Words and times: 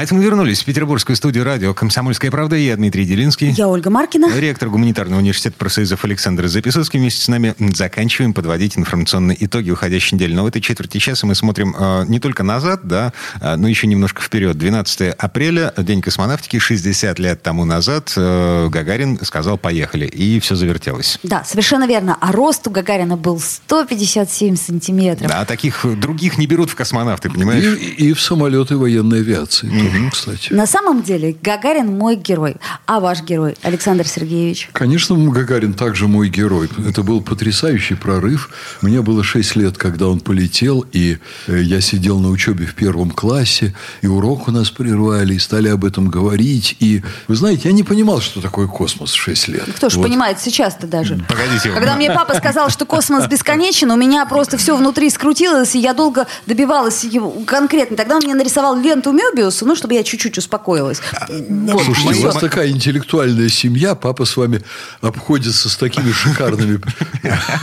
А 0.00 0.02
это 0.02 0.14
мы 0.14 0.24
вернулись 0.24 0.62
в 0.62 0.64
петербургскую 0.64 1.14
студию 1.14 1.44
радио 1.44 1.74
«Комсомольская 1.74 2.30
правда». 2.30 2.56
Я 2.56 2.74
Дмитрий 2.74 3.04
Делинский. 3.04 3.50
Я 3.50 3.68
Ольга 3.68 3.90
Маркина. 3.90 4.34
Ректор 4.34 4.70
гуманитарного 4.70 5.20
университета 5.20 5.56
профсоюзов 5.58 6.02
Александр 6.06 6.46
Записовский. 6.46 6.98
Вместе 6.98 7.22
с 7.22 7.28
нами 7.28 7.54
заканчиваем 7.74 8.32
подводить 8.32 8.78
информационные 8.78 9.36
итоги 9.44 9.70
уходящей 9.70 10.14
недели. 10.14 10.32
Но 10.32 10.44
в 10.44 10.46
этой 10.46 10.62
четверти 10.62 10.96
часа 10.96 11.26
мы 11.26 11.34
смотрим 11.34 11.76
э, 11.78 12.06
не 12.08 12.18
только 12.18 12.42
назад, 12.42 12.80
да, 12.84 13.12
э, 13.42 13.56
но 13.56 13.68
еще 13.68 13.86
немножко 13.86 14.22
вперед. 14.22 14.56
12 14.56 15.16
апреля, 15.18 15.74
День 15.76 16.00
космонавтики, 16.00 16.58
60 16.58 17.18
лет 17.18 17.42
тому 17.42 17.66
назад 17.66 18.14
э, 18.16 18.68
Гагарин 18.70 19.22
сказал 19.22 19.58
«поехали». 19.58 20.06
И 20.06 20.40
все 20.40 20.54
завертелось. 20.54 21.18
Да, 21.22 21.44
совершенно 21.44 21.86
верно. 21.86 22.16
А 22.22 22.32
рост 22.32 22.66
у 22.66 22.70
Гагарина 22.70 23.18
был 23.18 23.38
157 23.38 24.56
сантиметров. 24.56 25.28
Да, 25.28 25.44
таких 25.44 25.84
других 26.00 26.38
не 26.38 26.46
берут 26.46 26.70
в 26.70 26.74
космонавты, 26.74 27.28
понимаешь? 27.28 27.64
И, 27.78 28.08
и 28.08 28.12
в 28.14 28.20
самолеты 28.22 28.78
военной 28.78 29.18
авиации 29.18 29.89
тоже, 29.90 30.10
кстати. 30.10 30.52
На 30.52 30.66
самом 30.66 31.02
деле 31.02 31.36
Гагарин 31.42 31.86
мой 31.86 32.16
герой. 32.16 32.56
А 32.86 33.00
ваш 33.00 33.22
герой, 33.22 33.56
Александр 33.62 34.06
Сергеевич? 34.06 34.68
Конечно, 34.72 35.16
Гагарин 35.16 35.74
также 35.74 36.08
мой 36.08 36.28
герой. 36.28 36.68
Это 36.86 37.02
был 37.02 37.20
потрясающий 37.20 37.94
прорыв. 37.94 38.50
Мне 38.80 39.02
было 39.02 39.22
6 39.22 39.56
лет, 39.56 39.76
когда 39.78 40.08
он 40.08 40.20
полетел, 40.20 40.84
и 40.92 41.18
э, 41.46 41.60
я 41.62 41.80
сидел 41.80 42.18
на 42.18 42.28
учебе 42.30 42.66
в 42.66 42.74
первом 42.74 43.10
классе, 43.10 43.74
и 44.02 44.06
урок 44.06 44.48
у 44.48 44.50
нас 44.50 44.70
прервали, 44.70 45.34
и 45.34 45.38
стали 45.38 45.68
об 45.68 45.84
этом 45.84 46.08
говорить. 46.08 46.76
И, 46.80 47.02
вы 47.28 47.36
знаете, 47.36 47.68
я 47.68 47.72
не 47.72 47.82
понимал, 47.82 48.20
что 48.20 48.40
такое 48.40 48.66
космос 48.66 49.12
в 49.12 49.16
6 49.16 49.48
лет. 49.48 49.64
Кто 49.76 49.88
ж 49.88 49.96
Вот. 49.96 50.06
понимает 50.06 50.40
сейчас-то 50.40 50.86
даже. 50.86 51.16
Погодите. 51.28 51.70
Когда 51.70 51.96
мне 51.96 52.10
папа 52.10 52.34
сказал, 52.34 52.70
что 52.70 52.84
космос 52.86 53.26
бесконечен, 53.26 53.90
у 53.90 53.96
меня 53.96 54.26
просто 54.26 54.56
все 54.56 54.76
внутри 54.76 55.10
скрутилось, 55.10 55.74
и 55.74 55.78
я 55.78 55.94
долго 55.94 56.26
добивалась 56.46 57.04
его 57.04 57.30
конкретно. 57.46 57.96
Тогда 57.96 58.16
он 58.16 58.22
мне 58.24 58.34
нарисовал 58.34 58.76
ленту 58.76 59.12
Мебиуса, 59.12 59.64
ну, 59.64 59.74
чтобы 59.80 59.94
я 59.94 60.04
чуть-чуть 60.04 60.36
успокоилась. 60.36 61.00
Вот, 61.28 61.84
Слушайте, 61.84 62.12
всё. 62.12 62.20
у 62.20 62.24
вас 62.26 62.36
такая 62.36 62.68
интеллектуальная 62.68 63.48
семья, 63.48 63.94
папа 63.94 64.26
с 64.26 64.36
вами 64.36 64.62
обходится 65.00 65.68
с 65.70 65.76
такими 65.76 66.12
шикарными 66.12 66.80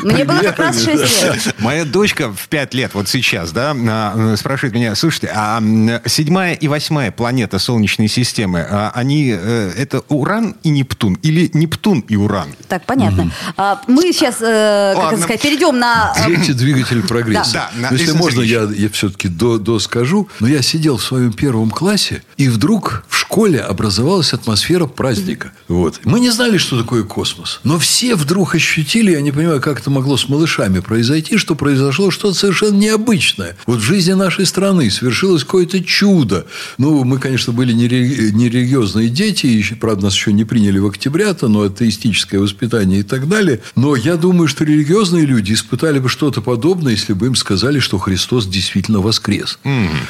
Мне 0.03 0.25
было 0.25 0.39
как 0.39 0.59
раз 0.59 0.77
примерами, 0.77 1.05
6 1.07 1.21
да. 1.21 1.33
лет. 1.33 1.55
Моя 1.59 1.85
дочка 1.85 2.33
в 2.33 2.47
5 2.47 2.73
лет, 2.73 2.91
вот 2.95 3.07
сейчас, 3.07 3.51
да, 3.51 3.75
а, 3.77 4.35
спрашивает 4.35 4.73
меня, 4.73 4.95
слушайте, 4.95 5.31
а 5.33 5.61
седьмая 6.05 6.55
и 6.55 6.67
восьмая 6.67 7.11
планета 7.11 7.59
Солнечной 7.59 8.07
системы, 8.07 8.65
а, 8.67 8.91
они, 8.95 9.35
э, 9.37 9.73
это 9.77 10.01
Уран 10.09 10.55
и 10.63 10.69
Нептун 10.69 11.19
или 11.21 11.51
Нептун 11.53 11.99
и 11.99 12.15
Уран? 12.15 12.49
Так, 12.67 12.85
понятно. 12.85 13.31
А, 13.55 13.81
мы 13.87 14.11
сейчас, 14.11 14.37
э, 14.41 14.93
как 14.95 15.13
это 15.13 15.21
сказать, 15.21 15.41
перейдем 15.41 15.77
на... 15.77 16.13
Дети– 16.27 16.51
двигатель 16.53 17.05
прогресса. 17.07 17.69
Если 17.91 18.13
можно, 18.13 18.41
я, 18.41 18.67
все-таки 18.91 19.27
до, 19.27 19.57
доскажу. 19.57 20.27
Но 20.39 20.47
я 20.47 20.61
сидел 20.61 20.97
в 20.97 21.03
своем 21.03 21.33
первом 21.33 21.69
классе, 21.69 22.06
и 22.37 22.49
вдруг 22.49 23.03
в 23.07 23.17
школе 23.17 23.59
образовалась 23.59 24.33
атмосфера 24.33 24.85
праздника. 24.85 25.51
Вот. 25.67 25.99
Мы 26.03 26.19
не 26.19 26.29
знали, 26.29 26.57
что 26.57 26.79
такое 26.79 27.03
космос. 27.03 27.59
Но 27.63 27.77
все 27.77 28.15
вдруг 28.15 28.55
ощутили, 28.55 29.11
я 29.11 29.21
не 29.21 29.31
понимаю, 29.31 29.61
как 29.61 29.79
это 29.79 29.89
могло 29.89 30.17
с 30.17 30.29
малышами 30.29 30.79
произойти, 30.79 31.37
что 31.37 31.55
произошло 31.55 32.11
что-то 32.11 32.37
совершенно 32.37 32.75
необычное. 32.77 33.55
Вот 33.65 33.79
в 33.79 33.83
жизни 33.83 34.13
нашей 34.13 34.45
страны 34.45 34.89
свершилось 34.89 35.43
какое-то 35.43 35.83
чудо. 35.83 36.45
Ну, 36.77 37.03
мы, 37.03 37.19
конечно, 37.19 37.53
были 37.53 37.73
нере- 37.73 38.31
нерелигиозные 38.31 39.09
дети, 39.09 39.45
еще, 39.45 39.75
правда, 39.75 40.05
нас 40.05 40.13
еще 40.15 40.33
не 40.33 40.45
приняли 40.45 40.79
в 40.79 40.87
октября-то, 40.87 41.47
но 41.47 41.63
атеистическое 41.63 42.39
воспитание 42.39 43.01
и 43.01 43.03
так 43.03 43.27
далее. 43.27 43.61
Но 43.75 43.95
я 43.95 44.15
думаю, 44.17 44.47
что 44.47 44.63
религиозные 44.63 45.25
люди 45.25 45.53
испытали 45.53 45.99
бы 45.99 46.09
что-то 46.09 46.41
подобное, 46.41 46.93
если 46.93 47.13
бы 47.13 47.27
им 47.27 47.35
сказали, 47.35 47.79
что 47.79 47.97
Христос 47.97 48.47
действительно 48.47 48.99
воскрес. 48.99 49.59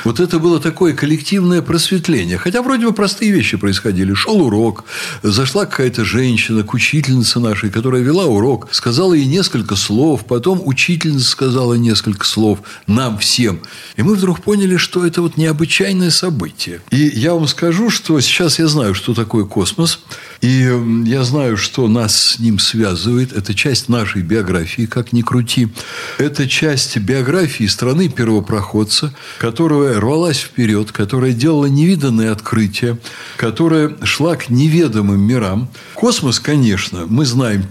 Вот 0.04 0.20
это 0.20 0.40
было 0.40 0.60
такое 0.60 0.94
коллективное 0.94 1.62
просветление. 1.88 2.38
Хотя 2.38 2.62
вроде 2.62 2.86
бы 2.86 2.94
простые 2.94 3.32
вещи 3.32 3.58
происходили. 3.58 4.14
Шел 4.14 4.42
урок, 4.42 4.84
зашла 5.24 5.66
какая-то 5.66 6.04
женщина 6.04 6.64
к 6.64 6.74
учительнице 6.74 7.40
нашей, 7.40 7.70
которая 7.70 8.02
вела 8.02 8.26
урок, 8.26 8.68
сказала 8.72 9.14
ей 9.14 9.26
несколько 9.26 9.76
слов, 9.76 10.26
потом 10.26 10.62
учительница 10.66 11.30
сказала 11.30 11.76
несколько 11.76 12.26
слов 12.26 12.60
нам 12.88 13.18
всем. 13.18 13.62
И 13.96 14.04
мы 14.04 14.16
вдруг 14.16 14.42
поняли, 14.42 14.78
что 14.78 15.06
это 15.06 15.22
вот 15.22 15.38
необычайное 15.38 16.12
событие. 16.12 16.82
И 16.92 16.98
я 16.98 17.34
вам 17.34 17.48
скажу, 17.48 17.90
что 17.90 18.20
сейчас 18.20 18.60
я 18.60 18.68
знаю, 18.68 18.94
что 18.94 19.14
такое 19.14 19.46
космос, 19.46 20.00
и 20.42 20.70
я 21.06 21.24
знаю, 21.24 21.58
что 21.58 21.88
нас 21.88 22.16
с 22.16 22.40
ним 22.40 22.60
связывает. 22.60 23.34
Это 23.34 23.54
часть 23.54 23.90
нашей 23.90 24.22
биографии, 24.22 24.86
как 24.86 25.14
ни 25.14 25.22
крути. 25.22 25.70
Это 26.18 26.48
часть 26.48 26.98
биографии 26.98 27.68
страны 27.68 28.10
первопроходца, 28.10 29.14
которая 29.40 30.00
рвалась 30.00 30.40
вперед, 30.40 30.92
которая 30.92 31.32
делала 31.32 31.67
невиданные 31.70 32.32
открытия, 32.32 32.98
которая 33.38 33.96
шла 34.04 34.36
к 34.36 34.50
неведомым 34.50 35.20
мирам. 35.22 35.70
Космос, 35.94 36.40
конечно, 36.40 37.06
мы 37.08 37.26
знаем, 37.26 37.66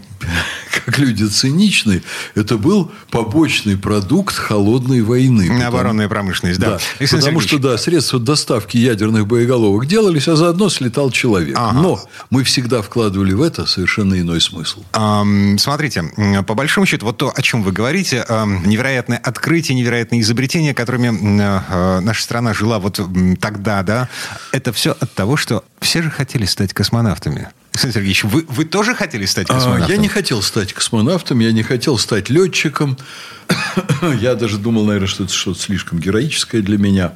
как 0.85 0.99
люди 0.99 1.25
циничны, 1.25 2.03
это 2.35 2.57
был 2.59 2.91
побочный 3.11 3.77
продукт 3.77 4.35
холодной 4.37 5.03
войны. 5.03 5.49
Потому- 5.49 5.67
Оборонная 5.67 6.09
промышленность, 6.09 6.59
да. 6.61 6.71
да. 6.71 6.79
Александр 6.99 7.25
Потому 7.25 7.41
Сергеевич, 7.41 7.49
что, 7.49 7.59
да, 7.59 7.79
средства 7.79 8.19
доставки 8.21 8.77
ядерных 8.77 9.27
боеголовок 9.27 9.87
делались, 9.87 10.29
а 10.29 10.37
заодно 10.37 10.69
слетал 10.69 11.11
человек. 11.11 11.57
Ага. 11.59 11.79
Но 11.81 12.01
мы 12.31 12.45
всегда 12.45 12.83
вкладывали 12.83 13.33
в 13.33 13.43
это 13.43 13.67
совершенно 13.67 14.19
иной 14.21 14.41
смысл. 14.41 14.83
Ам, 14.93 15.59
Смотрите, 15.59 16.05
по 16.47 16.55
большому 16.55 16.87
счету, 16.87 17.07
вот 17.07 17.17
то, 17.19 17.33
о 17.35 17.43
чем 17.43 17.63
вы 17.63 17.73
говорите, 17.73 18.25
ам, 18.29 18.63
невероятное 18.67 19.19
открытие, 19.19 19.77
невероятные 19.77 20.21
изобретения, 20.21 20.75
которыми 20.75 21.09
м, 21.09 21.41
э, 21.41 22.01
наша 22.01 22.23
страна 22.23 22.55
жила 22.55 22.79
вот 22.79 23.01
тогда, 23.41 23.83
да, 23.83 24.09
это 24.53 24.73
все 24.73 24.97
от 24.99 25.13
того, 25.15 25.37
что 25.37 25.65
все 25.81 26.03
же 26.03 26.11
хотели 26.11 26.45
стать 26.45 26.73
космонавтами. 26.73 27.49
Александр 27.77 27.95
Сергеевич, 27.97 28.25
вы, 28.25 28.47
вы 28.49 28.65
тоже 28.65 28.95
хотели 28.95 29.27
стать 29.27 29.49
космонавтом? 29.49 29.91
Я 29.91 29.99
не 29.99 30.09
хотел 30.09 30.41
стать 30.41 30.73
космонавтом, 30.73 31.41
я 31.41 31.53
не 31.53 31.63
хотел 31.63 31.99
стать 31.99 32.31
летчиком. 32.31 32.97
Я 34.19 34.35
даже 34.35 34.57
думал, 34.57 34.87
наверное, 34.87 35.09
что 35.09 35.25
это 35.25 35.35
что-то 35.35 35.61
слишком 35.61 35.99
героическое 35.99 36.63
для 36.63 36.79
меня. 36.79 37.13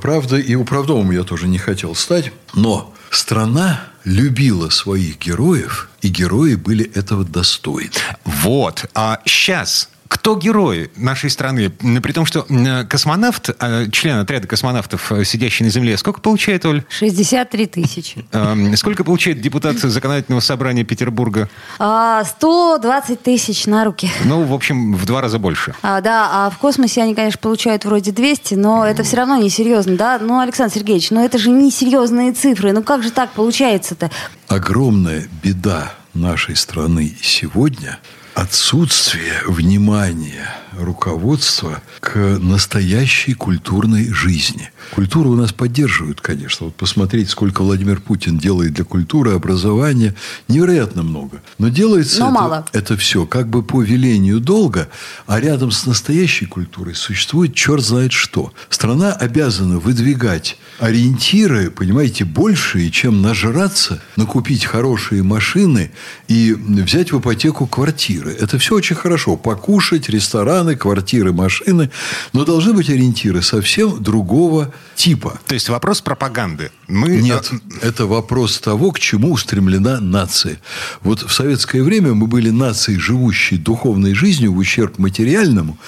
Правда, 0.00 0.38
и 0.38 0.54
управдомом 0.54 1.10
я 1.10 1.24
тоже 1.24 1.46
не 1.46 1.58
хотел 1.58 1.94
стать. 1.94 2.32
Но 2.54 2.94
страна 3.10 3.84
любила 4.04 4.70
своих 4.70 5.18
героев, 5.18 5.90
и 6.00 6.08
герои 6.08 6.54
были 6.54 6.90
этого 6.94 7.24
достойны. 7.24 7.92
Вот. 8.24 8.86
А 8.94 9.20
сейчас 9.26 9.90
кто 10.12 10.36
герой 10.36 10.90
нашей 10.96 11.30
страны? 11.30 11.70
При 11.70 12.12
том, 12.12 12.26
что 12.26 12.46
космонавт, 12.88 13.50
э, 13.58 13.86
член 13.90 14.18
отряда 14.18 14.46
космонавтов, 14.46 15.10
э, 15.10 15.24
сидящий 15.24 15.64
на 15.64 15.70
Земле, 15.70 15.96
сколько 15.96 16.20
получает, 16.20 16.66
Оль? 16.66 16.84
63 16.90 17.66
тысячи. 17.66 18.24
Эм, 18.32 18.76
Сколько 18.76 19.04
получает 19.04 19.40
депутат 19.40 19.78
законодательного 19.78 20.40
собрания 20.40 20.84
Петербурга? 20.84 21.48
А, 21.78 22.24
120 22.24 23.22
тысяч 23.22 23.64
на 23.66 23.84
руки. 23.86 24.10
Ну, 24.24 24.42
в 24.42 24.52
общем, 24.52 24.94
в 24.94 25.06
два 25.06 25.22
раза 25.22 25.38
больше. 25.38 25.74
А, 25.80 26.02
да, 26.02 26.28
а 26.30 26.50
в 26.50 26.58
космосе 26.58 27.02
они, 27.02 27.14
конечно, 27.14 27.38
получают 27.38 27.86
вроде 27.86 28.12
200, 28.12 28.54
но 28.54 28.86
это 28.86 29.04
все 29.04 29.16
равно 29.16 29.36
несерьезно, 29.38 29.96
да? 29.96 30.18
Ну, 30.20 30.40
Александр 30.40 30.74
Сергеевич, 30.74 31.10
ну 31.10 31.24
это 31.24 31.38
же 31.38 31.48
несерьезные 31.50 32.32
цифры. 32.32 32.72
Ну 32.72 32.82
как 32.82 33.02
же 33.02 33.10
так 33.10 33.30
получается-то? 33.32 34.10
огромная 34.48 35.26
беда 35.42 35.94
нашей 36.12 36.56
страны 36.56 37.16
сегодня 37.22 37.98
отсутствие 38.34 39.42
внимания 39.46 40.61
руководства 40.78 41.82
к 42.00 42.38
настоящей 42.40 43.34
культурной 43.34 44.12
жизни. 44.12 44.70
Культуру 44.94 45.30
у 45.30 45.36
нас 45.36 45.52
поддерживают, 45.52 46.20
конечно. 46.20 46.66
Вот 46.66 46.74
посмотреть, 46.74 47.30
сколько 47.30 47.62
Владимир 47.62 48.00
Путин 48.00 48.38
делает 48.38 48.74
для 48.74 48.84
культуры, 48.84 49.32
образования, 49.32 50.14
невероятно 50.48 51.02
много. 51.02 51.42
Но 51.58 51.68
делается 51.68 52.20
Но 52.20 52.26
это, 52.26 52.34
мало. 52.34 52.66
это 52.72 52.96
все 52.96 53.26
как 53.26 53.48
бы 53.48 53.62
по 53.62 53.82
велению 53.82 54.40
долга, 54.40 54.88
а 55.26 55.40
рядом 55.40 55.70
с 55.70 55.86
настоящей 55.86 56.46
культурой 56.46 56.94
существует 56.94 57.54
черт 57.54 57.82
знает 57.82 58.12
что. 58.12 58.52
Страна 58.68 59.12
обязана 59.12 59.78
выдвигать 59.78 60.58
ориентиры, 60.78 61.70
понимаете, 61.70 62.24
большие, 62.24 62.90
чем 62.90 63.22
нажраться, 63.22 64.02
накупить 64.16 64.64
хорошие 64.64 65.22
машины 65.22 65.90
и 66.28 66.52
взять 66.52 67.12
в 67.12 67.18
ипотеку 67.20 67.66
квартиры. 67.66 68.32
Это 68.32 68.58
все 68.58 68.74
очень 68.74 68.96
хорошо. 68.96 69.36
Покушать, 69.36 70.08
рестораны, 70.08 70.61
рестораны, 70.62 70.76
квартиры, 70.76 71.32
машины, 71.32 71.90
но 72.32 72.44
должны 72.44 72.72
быть 72.72 72.88
ориентиры 72.88 73.42
совсем 73.42 74.02
другого 74.02 74.72
типа. 74.96 75.38
То 75.46 75.54
есть 75.54 75.68
вопрос 75.68 76.00
пропаганды. 76.00 76.70
Мы... 76.88 77.16
Нет, 77.16 77.50
это 77.80 78.06
вопрос 78.06 78.58
того, 78.58 78.92
к 78.92 79.00
чему 79.00 79.32
устремлена 79.32 80.00
нация. 80.00 80.58
Вот 81.02 81.22
в 81.22 81.32
советское 81.32 81.82
время 81.82 82.14
мы 82.14 82.26
были 82.26 82.50
нацией, 82.50 82.98
живущей 82.98 83.58
духовной 83.58 84.14
жизнью 84.14 84.52
в 84.52 84.58
ущерб 84.58 84.98
материальному, 84.98 85.78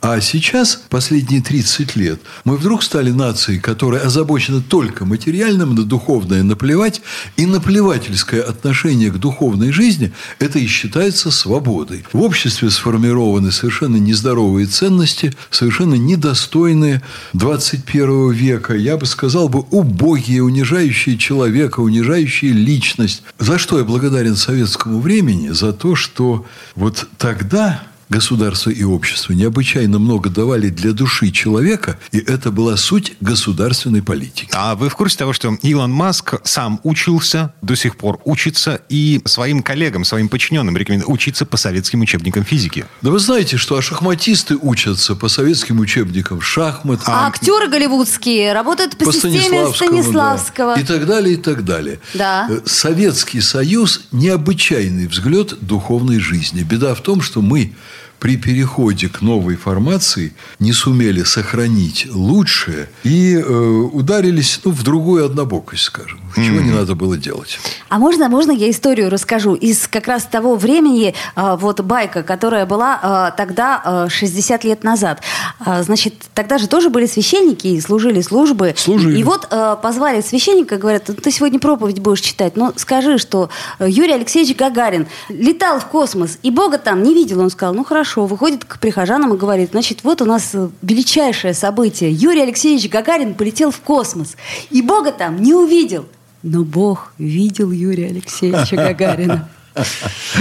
а 0.00 0.20
сейчас, 0.20 0.80
последние 0.90 1.40
30 1.40 1.96
лет, 1.96 2.20
мы 2.44 2.56
вдруг 2.56 2.82
стали 2.82 3.10
нацией, 3.10 3.58
которая 3.58 4.02
озабочена 4.02 4.60
только 4.60 5.04
материальным, 5.04 5.74
на 5.74 5.84
духовное 5.84 6.42
наплевать, 6.42 7.00
и 7.36 7.46
наплевательское 7.46 8.42
отношение 8.42 9.10
к 9.10 9.18
духовной 9.18 9.72
жизни– 9.72 10.12
это 10.38 10.58
и 10.58 10.66
считается 10.66 11.30
свободой. 11.30 12.04
В 12.12 12.22
обществе 12.22 12.70
сформированы 12.70 13.50
совершенно 13.50 13.96
нездоровые 14.18 14.66
ценности, 14.66 15.32
совершенно 15.50 15.94
недостойные 15.94 17.02
21 17.34 18.32
века, 18.32 18.74
я 18.74 18.96
бы 18.96 19.06
сказал 19.06 19.48
бы, 19.48 19.60
убогие, 19.70 20.42
унижающие 20.42 21.16
человека, 21.16 21.80
унижающие 21.80 22.52
личность. 22.52 23.22
За 23.38 23.58
что 23.58 23.78
я 23.78 23.84
благодарен 23.84 24.34
советскому 24.34 25.00
времени? 25.00 25.50
За 25.50 25.72
то, 25.72 25.94
что 25.94 26.44
вот 26.74 27.06
тогда 27.16 27.82
государство 28.08 28.70
и 28.70 28.84
общество 28.84 29.32
необычайно 29.32 29.98
много 29.98 30.30
давали 30.30 30.68
для 30.68 30.92
души 30.92 31.30
человека, 31.30 31.98
и 32.12 32.18
это 32.18 32.50
была 32.50 32.76
суть 32.76 33.14
государственной 33.20 34.02
политики. 34.02 34.50
А 34.52 34.74
вы 34.74 34.88
в 34.88 34.96
курсе 34.96 35.18
того, 35.18 35.32
что 35.32 35.56
Илон 35.62 35.92
Маск 35.92 36.34
сам 36.44 36.80
учился, 36.82 37.52
до 37.62 37.74
сих 37.74 37.96
пор 37.96 38.20
учится, 38.24 38.80
и 38.88 39.20
своим 39.24 39.62
коллегам, 39.62 40.04
своим 40.04 40.28
подчиненным 40.28 40.76
рекомендует 40.76 41.10
учиться 41.10 41.46
по 41.46 41.56
советским 41.56 42.00
учебникам 42.00 42.44
физики? 42.44 42.86
Да 43.02 43.10
вы 43.10 43.18
знаете, 43.18 43.56
что 43.56 43.76
а 43.76 43.82
шахматисты 43.82 44.56
учатся 44.56 45.14
по 45.14 45.28
советским 45.28 45.80
учебникам 45.80 46.40
шахмат. 46.40 47.00
А, 47.06 47.24
а 47.24 47.28
актеры 47.28 47.68
голливудские 47.68 48.52
работают 48.52 48.96
по, 48.96 49.06
по 49.06 49.12
системе 49.12 49.72
Станиславского. 49.72 50.74
Да. 50.74 50.80
И 50.80 50.84
так 50.84 51.06
далее, 51.06 51.34
и 51.34 51.36
так 51.36 51.64
далее. 51.64 52.00
Да. 52.14 52.48
Э, 52.50 52.60
Советский 52.64 53.40
Союз– 53.40 54.06
необычайный 54.12 55.06
взгляд 55.06 55.54
духовной 55.60 56.18
жизни. 56.18 56.62
Беда 56.62 56.94
в 56.94 57.00
том, 57.00 57.20
что 57.20 57.40
мы 57.40 57.74
при 58.18 58.36
переходе 58.36 59.08
к 59.08 59.22
новой 59.22 59.56
формации 59.56 60.32
не 60.58 60.72
сумели 60.72 61.22
сохранить 61.22 62.06
лучшее 62.10 62.88
и 63.04 63.36
э, 63.36 63.42
ударились 63.42 64.60
ну, 64.64 64.72
в 64.72 64.82
другую 64.82 65.24
однобокость, 65.24 65.84
скажем. 65.84 66.20
Чего 66.34 66.58
mm-hmm. 66.58 66.62
не 66.62 66.70
надо 66.70 66.94
было 66.94 67.16
делать. 67.16 67.58
А 67.88 67.98
можно, 67.98 68.28
можно 68.28 68.52
я 68.52 68.70
историю 68.70 69.10
расскажу 69.10 69.54
из 69.54 69.88
как 69.88 70.08
раз 70.08 70.24
того 70.24 70.56
времени, 70.56 71.14
э, 71.36 71.56
вот 71.60 71.80
байка, 71.80 72.22
которая 72.22 72.66
была 72.66 73.30
э, 73.32 73.36
тогда 73.36 74.06
э, 74.06 74.08
60 74.10 74.64
лет 74.64 74.84
назад. 74.84 75.22
Э, 75.64 75.82
значит, 75.82 76.14
тогда 76.34 76.58
же 76.58 76.66
тоже 76.66 76.90
были 76.90 77.06
священники 77.06 77.68
и 77.68 77.80
служили 77.80 78.20
службы. 78.20 78.74
Служили. 78.76 79.16
И, 79.16 79.20
и 79.20 79.24
вот 79.24 79.46
э, 79.50 79.76
позвали 79.80 80.20
священника, 80.20 80.76
говорят, 80.76 81.04
ты 81.04 81.30
сегодня 81.30 81.58
проповедь 81.60 82.00
будешь 82.00 82.20
читать, 82.20 82.56
но 82.56 82.72
скажи, 82.76 83.18
что 83.18 83.50
Юрий 83.80 84.12
Алексеевич 84.12 84.56
Гагарин 84.56 85.06
летал 85.28 85.80
в 85.80 85.86
космос 85.86 86.38
и 86.42 86.50
Бога 86.50 86.78
там 86.78 87.02
не 87.02 87.14
видел. 87.14 87.40
Он 87.40 87.50
сказал, 87.50 87.74
ну 87.74 87.84
хорошо, 87.84 88.07
хорошо, 88.08 88.26
выходит 88.26 88.64
к 88.64 88.78
прихожанам 88.78 89.34
и 89.34 89.36
говорит, 89.36 89.70
значит, 89.72 90.00
вот 90.02 90.22
у 90.22 90.24
нас 90.24 90.50
э, 90.54 90.68
величайшее 90.82 91.52
событие. 91.52 92.10
Юрий 92.10 92.42
Алексеевич 92.42 92.88
Гагарин 92.88 93.34
полетел 93.34 93.70
в 93.70 93.80
космос, 93.80 94.36
и 94.70 94.80
Бога 94.82 95.12
там 95.12 95.42
не 95.42 95.52
увидел. 95.52 96.06
Но 96.42 96.64
Бог 96.64 97.12
видел 97.18 97.70
Юрия 97.70 98.06
Алексеевича 98.06 98.76
Гагарина. 98.88 99.48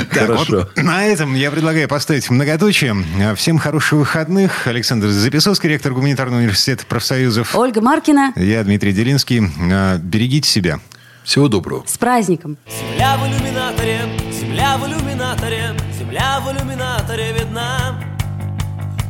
Хорошо. 0.10 0.68
Вот 0.76 0.78
на 0.78 1.06
этом 1.06 1.36
я 1.36 1.52
предлагаю 1.52 1.88
поставить 1.88 2.30
многоточие. 2.30 2.96
Всем 3.36 3.60
хороших 3.60 4.00
выходных. 4.00 4.66
Александр 4.66 5.10
Записовский, 5.10 5.70
ректор 5.70 5.94
Гуманитарного 5.94 6.40
университета 6.40 6.86
профсоюзов. 6.86 7.56
Ольга 7.56 7.82
Маркина. 7.82 8.34
Я 8.36 8.64
Дмитрий 8.64 8.94
Делинский. 8.94 9.42
А, 9.72 9.98
берегите 9.98 10.50
себя. 10.50 10.80
Всего 11.28 11.50
доброго. 11.50 11.84
С 11.86 11.98
праздником. 11.98 12.58
Земля 12.68 13.18
в 13.18 13.28
иллюминаторе, 13.28 14.00
земля 14.32 14.78
в 14.78 14.88
иллюминаторе, 14.88 15.76
земля 16.00 16.40
в 16.40 16.50
иллюминаторе 16.50 17.34
видна. 17.34 18.00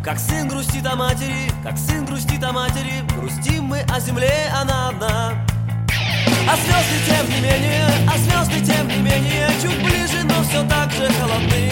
Как 0.03 0.17
сын 0.17 0.47
грустит 0.47 0.83
о 0.87 0.95
матери, 0.95 1.51
как 1.63 1.77
сын 1.77 2.05
грустит 2.05 2.43
о 2.43 2.51
матери, 2.51 3.03
грустим 3.15 3.65
мы 3.65 3.81
о 3.81 3.99
земле, 3.99 4.51
она 4.51 4.89
одна. 4.89 5.45
А 6.49 6.55
звезды 6.55 7.05
тем 7.05 7.29
не 7.29 7.39
менее, 7.39 7.85
а 8.11 8.17
звезды 8.17 8.65
тем 8.65 8.87
не 8.87 8.97
менее, 8.97 9.49
чуть 9.61 9.77
ближе, 9.85 10.23
но 10.23 10.41
все 10.41 10.67
так 10.67 10.89
же 10.93 11.07
холодны. 11.19 11.71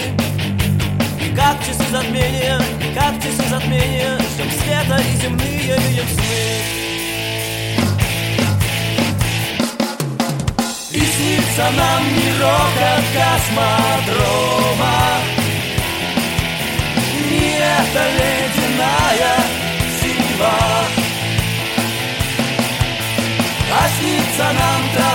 И 1.20 1.34
как 1.34 1.58
часы 1.66 1.90
затмения, 1.90 2.60
и 2.88 2.94
как 2.94 3.16
часы 3.16 3.42
затмения, 3.50 4.16
ждем 4.16 4.50
света 4.62 5.02
и 5.02 5.16
земные 5.20 5.76
видим 5.76 6.06
сны. 6.14 6.85
Нам 11.70 12.02
мирок 12.16 12.76
от 12.94 13.04
космодрома. 13.16 14.56
Не 17.12 17.58
эта 17.58 18.02
ледяная 18.18 19.34
синева 20.00 20.58
А 23.72 23.88
снится 23.98 24.46
нам 24.60 24.80
трава, 24.94 25.05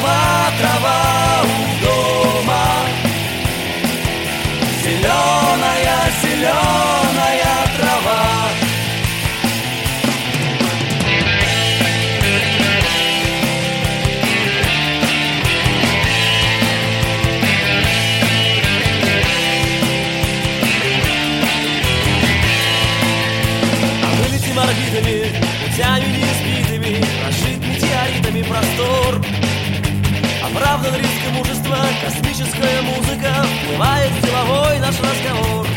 Оправдан 30.71 31.01
риск 31.01 31.21
и 31.27 31.31
мужество, 31.33 31.77
космическая 32.01 32.81
музыка, 32.81 33.45
вплывает 33.61 34.09
в 34.09 34.21
деловой 34.21 34.79
наш 34.79 34.95
разговор. 35.01 35.67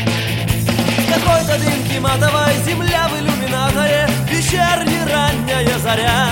Какой-то 1.13 1.59
дымки 1.59 1.99
матовой, 1.99 2.55
земля 2.65 3.09
в 3.09 3.19
иллюминаторе, 3.19 4.07
вечерняя 4.29 5.05
ранняя 5.05 5.79
заря. 5.79 6.29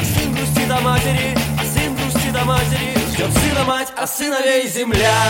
А 0.00 0.04
сын 0.04 0.32
грустит 0.32 0.70
о 0.70 0.80
матери, 0.80 1.36
а 1.58 1.64
сын 1.66 1.94
грустит 1.94 2.34
о 2.34 2.44
матери, 2.46 2.94
ждет 3.12 3.30
сына 3.30 3.64
мать, 3.64 3.88
а 3.94 4.06
сыновей 4.06 4.66
земля. 4.66 5.22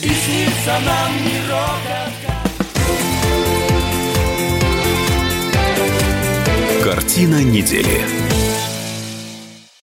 И 0.00 0.08
снится 0.08 0.80
нам 0.84 1.12
мирок 1.24 2.27
Картина 6.90 7.44
недели. 7.44 8.00